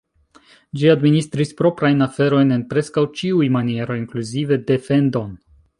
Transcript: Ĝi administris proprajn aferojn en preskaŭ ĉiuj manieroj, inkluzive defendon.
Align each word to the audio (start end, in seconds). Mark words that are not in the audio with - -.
Ĝi 0.79 0.87
administris 0.93 1.51
proprajn 1.61 2.01
aferojn 2.07 2.57
en 2.57 2.65
preskaŭ 2.73 3.07
ĉiuj 3.21 3.53
manieroj, 3.59 4.03
inkluzive 4.05 4.63
defendon. 4.73 5.43